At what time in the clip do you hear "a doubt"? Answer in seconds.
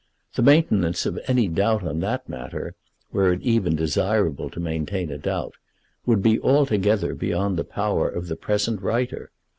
5.11-5.53